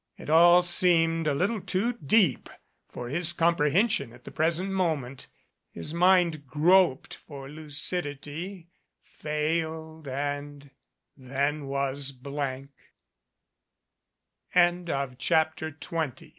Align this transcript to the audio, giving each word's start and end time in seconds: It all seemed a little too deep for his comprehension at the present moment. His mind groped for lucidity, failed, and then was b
It 0.17 0.31
all 0.31 0.63
seemed 0.63 1.27
a 1.27 1.33
little 1.35 1.61
too 1.61 1.93
deep 2.03 2.49
for 2.89 3.07
his 3.09 3.33
comprehension 3.33 4.13
at 4.13 4.23
the 4.23 4.31
present 4.31 4.71
moment. 4.71 5.27
His 5.69 5.93
mind 5.93 6.47
groped 6.47 7.13
for 7.13 7.47
lucidity, 7.47 8.67
failed, 9.03 10.07
and 10.07 10.71
then 11.15 11.67
was 11.67 12.13
b 12.13 12.67